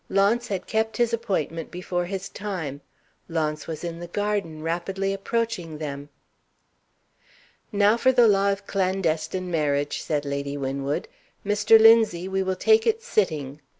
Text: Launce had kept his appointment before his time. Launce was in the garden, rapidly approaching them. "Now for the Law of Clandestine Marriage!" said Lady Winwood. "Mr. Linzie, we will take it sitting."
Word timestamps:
Launce 0.09 0.47
had 0.47 0.65
kept 0.65 0.97
his 0.97 1.13
appointment 1.13 1.69
before 1.69 2.05
his 2.05 2.27
time. 2.27 2.81
Launce 3.29 3.67
was 3.67 3.83
in 3.83 3.99
the 3.99 4.07
garden, 4.07 4.63
rapidly 4.63 5.13
approaching 5.13 5.77
them. 5.77 6.09
"Now 7.71 7.97
for 7.97 8.11
the 8.11 8.27
Law 8.27 8.51
of 8.51 8.65
Clandestine 8.65 9.51
Marriage!" 9.51 10.01
said 10.01 10.25
Lady 10.25 10.57
Winwood. 10.57 11.07
"Mr. 11.45 11.79
Linzie, 11.79 12.27
we 12.27 12.41
will 12.41 12.55
take 12.55 12.87
it 12.87 13.03
sitting." 13.03 13.61